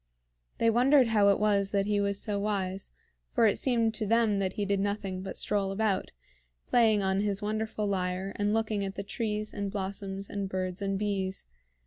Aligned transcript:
They 0.57 0.71
wondered 0.71 1.09
how 1.09 1.29
it 1.29 1.39
was 1.39 1.69
that 1.69 1.85
he 1.85 1.99
was 1.99 2.19
so 2.19 2.39
wise; 2.39 2.91
for 3.29 3.45
it 3.45 3.59
seemed 3.59 3.93
to 3.93 4.07
them 4.07 4.39
that 4.39 4.53
he 4.53 4.65
did 4.65 4.79
nothing 4.79 5.21
but 5.21 5.37
stroll 5.37 5.71
about, 5.71 6.11
playing 6.65 7.03
on 7.03 7.19
his 7.21 7.43
wonderful 7.43 7.85
lyre 7.85 8.31
and 8.35 8.51
looking 8.51 8.83
at 8.83 8.95
the 8.95 9.03
trees 9.03 9.53
and 9.53 9.69
blossoms 9.69 10.27
and 10.27 10.49
birds 10.49 10.81
and 10.81 10.97
bees. 10.97 11.45